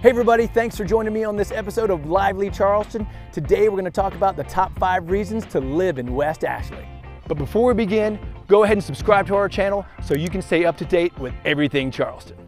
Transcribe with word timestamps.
Hey 0.00 0.10
everybody, 0.10 0.46
thanks 0.46 0.76
for 0.76 0.84
joining 0.84 1.12
me 1.12 1.24
on 1.24 1.34
this 1.34 1.50
episode 1.50 1.90
of 1.90 2.06
Lively 2.06 2.50
Charleston. 2.50 3.04
Today 3.32 3.68
we're 3.68 3.80
going 3.80 3.84
to 3.84 3.90
talk 3.90 4.14
about 4.14 4.36
the 4.36 4.44
top 4.44 4.78
five 4.78 5.10
reasons 5.10 5.44
to 5.46 5.58
live 5.58 5.98
in 5.98 6.14
West 6.14 6.44
Ashley. 6.44 6.86
But 7.26 7.36
before 7.36 7.66
we 7.66 7.74
begin, 7.74 8.16
go 8.46 8.62
ahead 8.62 8.76
and 8.76 8.84
subscribe 8.84 9.26
to 9.26 9.34
our 9.34 9.48
channel 9.48 9.84
so 10.04 10.14
you 10.14 10.28
can 10.28 10.40
stay 10.40 10.64
up 10.64 10.76
to 10.76 10.84
date 10.84 11.18
with 11.18 11.34
everything 11.44 11.90
Charleston. 11.90 12.47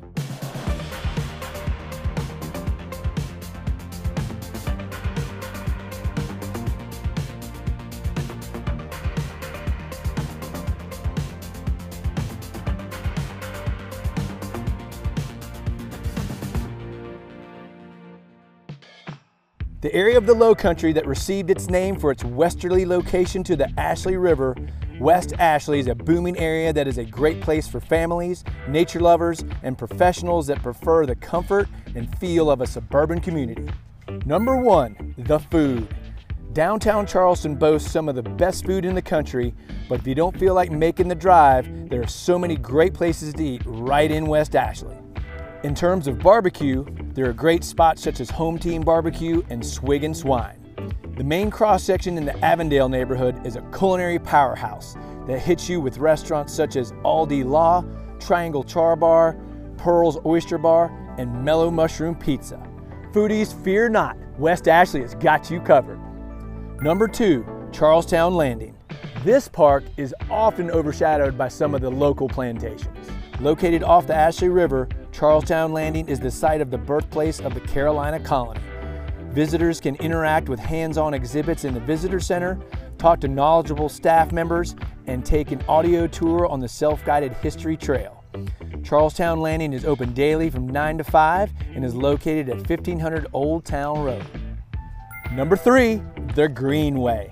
The 19.82 19.94
area 19.94 20.18
of 20.18 20.26
the 20.26 20.34
Low 20.34 20.54
Country 20.54 20.92
that 20.92 21.06
received 21.06 21.48
its 21.48 21.70
name 21.70 21.98
for 21.98 22.10
its 22.10 22.22
westerly 22.22 22.84
location 22.84 23.42
to 23.44 23.56
the 23.56 23.72
Ashley 23.80 24.18
River, 24.18 24.54
West 24.98 25.32
Ashley 25.38 25.78
is 25.78 25.86
a 25.86 25.94
booming 25.94 26.36
area 26.36 26.70
that 26.70 26.86
is 26.86 26.98
a 26.98 27.04
great 27.06 27.40
place 27.40 27.66
for 27.66 27.80
families, 27.80 28.44
nature 28.68 29.00
lovers, 29.00 29.42
and 29.62 29.78
professionals 29.78 30.46
that 30.48 30.62
prefer 30.62 31.06
the 31.06 31.14
comfort 31.14 31.66
and 31.94 32.14
feel 32.18 32.50
of 32.50 32.60
a 32.60 32.66
suburban 32.66 33.22
community. 33.22 33.72
Number 34.26 34.58
one, 34.58 35.14
the 35.16 35.38
food. 35.38 35.88
Downtown 36.52 37.06
Charleston 37.06 37.54
boasts 37.54 37.90
some 37.90 38.06
of 38.06 38.16
the 38.16 38.22
best 38.22 38.66
food 38.66 38.84
in 38.84 38.94
the 38.94 39.00
country, 39.00 39.54
but 39.88 40.00
if 40.00 40.06
you 40.06 40.14
don't 40.14 40.38
feel 40.38 40.52
like 40.52 40.70
making 40.70 41.08
the 41.08 41.14
drive, 41.14 41.88
there 41.88 42.02
are 42.02 42.06
so 42.06 42.38
many 42.38 42.54
great 42.54 42.92
places 42.92 43.32
to 43.32 43.42
eat 43.42 43.62
right 43.64 44.10
in 44.10 44.26
West 44.26 44.54
Ashley. 44.54 44.99
In 45.62 45.74
terms 45.74 46.08
of 46.08 46.18
barbecue, 46.20 46.86
there 47.12 47.28
are 47.28 47.34
great 47.34 47.64
spots 47.64 48.00
such 48.00 48.20
as 48.20 48.30
Home 48.30 48.58
Team 48.58 48.80
Barbecue 48.80 49.42
and 49.50 49.64
Swig 49.64 50.04
and 50.04 50.16
Swine. 50.16 50.56
The 51.18 51.24
main 51.24 51.50
cross 51.50 51.82
section 51.82 52.16
in 52.16 52.24
the 52.24 52.42
Avondale 52.42 52.88
neighborhood 52.88 53.46
is 53.46 53.56
a 53.56 53.70
culinary 53.70 54.18
powerhouse 54.18 54.96
that 55.26 55.38
hits 55.38 55.68
you 55.68 55.78
with 55.78 55.98
restaurants 55.98 56.54
such 56.54 56.76
as 56.76 56.94
Al 57.04 57.26
Di 57.26 57.44
La, 57.44 57.84
Triangle 58.18 58.64
Char 58.64 58.96
Bar, 58.96 59.36
Pearl's 59.76 60.16
Oyster 60.24 60.56
Bar, 60.56 60.90
and 61.18 61.44
Mellow 61.44 61.70
Mushroom 61.70 62.14
Pizza. 62.14 62.66
Foodies, 63.12 63.52
fear 63.62 63.90
not, 63.90 64.16
West 64.38 64.66
Ashley 64.66 65.02
has 65.02 65.14
got 65.16 65.50
you 65.50 65.60
covered. 65.60 66.00
Number 66.80 67.06
two, 67.06 67.44
Charles 67.70 68.06
Towne 68.06 68.34
Landing. 68.34 68.78
This 69.24 69.46
park 69.46 69.84
is 69.98 70.14
often 70.30 70.70
overshadowed 70.70 71.36
by 71.36 71.48
some 71.48 71.74
of 71.74 71.82
the 71.82 71.90
local 71.90 72.28
plantations. 72.28 73.10
Located 73.40 73.82
off 73.82 74.06
the 74.06 74.14
Ashley 74.14 74.48
River, 74.48 74.88
Charles 75.12 75.44
Towne 75.44 75.72
Landing 75.72 76.08
is 76.08 76.20
the 76.20 76.30
site 76.30 76.60
of 76.60 76.70
the 76.70 76.78
birthplace 76.78 77.40
of 77.40 77.54
the 77.54 77.60
Carolina 77.60 78.20
colony. 78.20 78.60
Visitors 79.30 79.80
can 79.80 79.96
interact 79.96 80.48
with 80.48 80.58
hands-on 80.58 81.14
exhibits 81.14 81.64
in 81.64 81.74
the 81.74 81.80
visitor 81.80 82.20
center, 82.20 82.58
talk 82.98 83.20
to 83.20 83.28
knowledgeable 83.28 83.88
staff 83.88 84.32
members, 84.32 84.76
and 85.06 85.24
take 85.24 85.50
an 85.50 85.62
audio 85.68 86.06
tour 86.06 86.46
on 86.46 86.60
the 86.60 86.68
self-guided 86.68 87.32
history 87.34 87.76
trail. 87.76 88.24
Charles 88.84 89.14
Towne 89.14 89.40
Landing 89.40 89.72
is 89.72 89.84
open 89.84 90.12
daily 90.14 90.48
from 90.48 90.68
9 90.68 90.98
to 90.98 91.04
5 91.04 91.52
and 91.74 91.84
is 91.84 91.94
located 91.94 92.48
at 92.48 92.56
1500 92.56 93.26
Old 93.32 93.64
Towne 93.64 94.02
Road. 94.02 94.24
Number 95.32 95.56
three, 95.56 96.02
the 96.34 96.48
Greenway. 96.48 97.30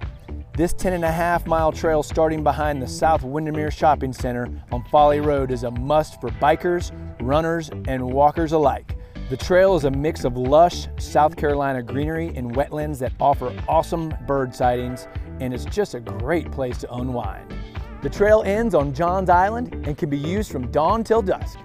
This 0.59 0.73
10 0.73 0.93
and 0.93 1.05
a 1.05 1.13
half 1.13 1.47
mile 1.47 1.71
trail 1.71 2.03
starting 2.03 2.43
behind 2.43 2.83
the 2.83 2.89
South 2.89 3.23
Windermere 3.23 3.71
Shopping 3.71 4.13
Center 4.13 4.49
on 4.73 4.83
Folly 4.91 5.21
Road 5.21 5.53
is 5.53 5.63
a 5.63 5.71
must 5.71 6.21
for 6.21 6.31
bikers, 6.31 6.91
runners, 7.21 7.71
and 7.87 8.05
walkers 8.05 8.51
alike. 8.51 8.97
The 9.31 9.37
trail 9.37 9.77
is 9.77 9.85
a 9.85 9.91
mix 9.93 10.25
of 10.25 10.37
lush 10.37 10.89
South 10.99 11.37
Carolina 11.37 11.81
greenery 11.81 12.33
and 12.35 12.57
wetlands 12.57 12.99
that 12.99 13.13
offer 13.21 13.55
awesome 13.69 14.13
bird 14.27 14.53
sightings, 14.53 15.07
and 15.39 15.55
it's 15.55 15.65
just 15.65 15.95
a 15.95 16.01
great 16.01 16.51
place 16.51 16.79
to 16.79 16.93
unwind. 16.93 17.55
The 18.03 18.11
trail 18.11 18.43
ends 18.45 18.75
on 18.75 18.93
Johns 18.93 19.31
Island 19.31 19.73
and 19.87 19.97
can 19.97 20.11
be 20.11 20.19
used 20.19 20.51
from 20.51 20.73
dawn 20.73 21.05
till 21.05 21.23
dusk. 21.23 21.57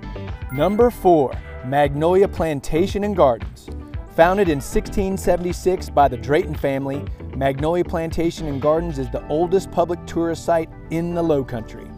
Number 0.54 0.92
four, 0.92 1.34
Magnolia 1.66 2.28
Plantation 2.28 3.04
and 3.04 3.16
Gardens. 3.16 3.68
Founded 4.16 4.48
in 4.48 4.58
1676 4.58 5.90
by 5.90 6.08
the 6.08 6.18
Drayton 6.18 6.54
family, 6.54 7.04
Magnolia 7.36 7.84
Plantation 7.84 8.46
and 8.46 8.62
Gardens 8.62 9.00
is 9.00 9.10
the 9.10 9.28
oldest 9.28 9.72
public 9.72 10.06
tourist 10.06 10.46
site 10.46 10.70
in 10.92 11.16
the 11.16 11.24
Low 11.24 11.44
Country. 11.44 11.90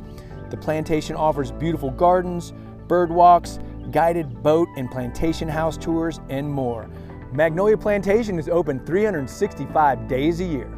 The 0.50 0.56
plantation 0.56 1.18
offers 1.18 1.52
beautiful 1.52 1.92
gardens, 1.92 2.54
bird 2.88 3.12
walks, 3.12 3.60
guided 3.92 4.42
boat 4.42 4.70
and 4.78 4.90
plantation 4.90 5.50
house 5.50 5.76
tours, 5.76 6.22
and 6.30 6.50
more. 6.50 6.90
Magnolia 7.34 7.78
Plantation 7.78 8.40
is 8.40 8.48
open 8.48 8.86
365 8.86 10.08
days 10.08 10.40
a 10.40 10.46
year. 10.46 10.70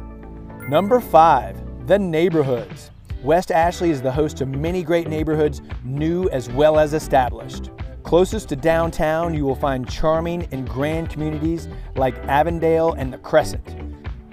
Number 0.68 0.98
five, 0.98 1.56
the 1.86 2.00
neighborhoods. 2.00 2.90
West 3.22 3.52
Ashley 3.52 3.90
is 3.90 4.02
the 4.02 4.10
host 4.10 4.40
of 4.40 4.48
many 4.48 4.82
great 4.82 5.06
neighborhoods, 5.06 5.62
new 5.84 6.28
as 6.30 6.50
well 6.50 6.80
as 6.80 6.94
established. 6.94 7.70
Closest 8.08 8.48
to 8.48 8.56
downtown, 8.56 9.34
you 9.34 9.44
will 9.44 9.54
find 9.54 9.86
charming 9.86 10.48
and 10.50 10.66
grand 10.66 11.10
communities 11.10 11.68
like 11.94 12.16
Avondale 12.20 12.94
and 12.94 13.12
the 13.12 13.18
Crescent. 13.18 13.76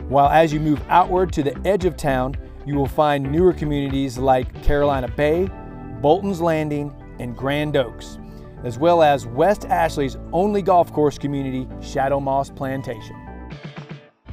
While 0.08 0.30
as 0.30 0.54
you 0.54 0.62
move 0.62 0.82
outward 0.88 1.34
to 1.34 1.44
the 1.44 1.58
edge 1.68 1.84
of 1.84 1.98
town, 1.98 2.38
you 2.66 2.76
will 2.76 2.88
find 2.88 3.30
newer 3.30 3.52
communities 3.52 4.18
like 4.18 4.64
Carolina 4.64 5.10
Bay, 5.10 5.50
Bolton's 6.00 6.40
Landing, 6.40 6.96
and 7.20 7.36
Grand 7.36 7.76
Oaks, 7.76 8.18
as 8.64 8.80
well 8.80 9.04
as 9.04 9.26
West 9.26 9.66
Ashley's 9.66 10.16
only 10.32 10.62
golf 10.62 10.94
course 10.94 11.18
community, 11.18 11.68
Shadow 11.82 12.22
Moss 12.22 12.50
Plantation. 12.50 13.18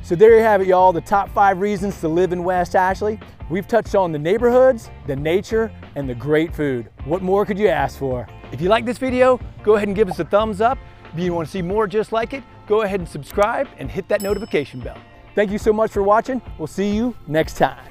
So 0.02 0.14
there 0.14 0.36
you 0.36 0.42
have 0.44 0.60
it, 0.60 0.68
y'all, 0.68 0.92
the 0.92 1.00
top 1.00 1.28
five 1.30 1.58
reasons 1.58 1.98
to 1.98 2.06
live 2.06 2.32
in 2.32 2.44
West 2.44 2.76
Ashley. 2.76 3.18
We've 3.50 3.66
touched 3.66 3.96
on 3.96 4.12
the 4.12 4.20
neighborhoods, 4.20 4.88
the 5.08 5.16
nature, 5.16 5.72
and 5.96 6.08
the 6.08 6.14
great 6.14 6.54
food. 6.54 6.90
What 7.06 7.22
more 7.22 7.44
could 7.44 7.58
you 7.58 7.66
ask 7.66 7.98
for? 7.98 8.28
If 8.52 8.60
you 8.60 8.68
like 8.68 8.84
this 8.84 8.98
video, 8.98 9.40
go 9.62 9.76
ahead 9.76 9.88
and 9.88 9.96
give 9.96 10.10
us 10.10 10.18
a 10.18 10.24
thumbs 10.24 10.60
up. 10.60 10.78
If 11.14 11.18
you 11.18 11.32
want 11.32 11.48
to 11.48 11.52
see 11.52 11.62
more 11.62 11.86
just 11.86 12.12
like 12.12 12.34
it, 12.34 12.44
go 12.66 12.82
ahead 12.82 13.00
and 13.00 13.08
subscribe 13.08 13.66
and 13.78 13.90
hit 13.90 14.08
that 14.08 14.20
notification 14.20 14.78
bell. 14.78 14.98
Thank 15.34 15.50
you 15.50 15.56
so 15.56 15.72
much 15.72 15.90
for 15.90 16.02
watching. 16.02 16.42
We'll 16.58 16.66
see 16.66 16.94
you 16.94 17.16
next 17.26 17.56
time. 17.56 17.90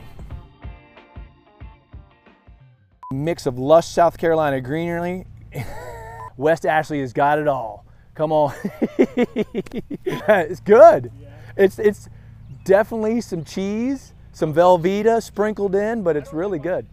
Mix 3.11 3.47
of 3.47 3.57
lush 3.57 3.87
South 3.87 4.19
Carolina 4.19 4.61
greenery. 4.61 5.25
West 6.37 6.67
Ashley 6.67 7.01
has 7.01 7.11
got 7.11 7.39
it 7.39 7.47
all. 7.47 7.83
Come 8.13 8.31
on. 8.31 8.53
it's 8.99 10.59
good. 10.59 11.11
It's, 11.57 11.79
it's 11.79 12.07
definitely 12.65 13.21
some 13.21 13.43
cheese, 13.43 14.13
some 14.31 14.53
Velveeta 14.53 15.23
sprinkled 15.23 15.73
in, 15.73 16.03
but 16.03 16.15
it's 16.15 16.31
really 16.31 16.59
good. 16.59 16.85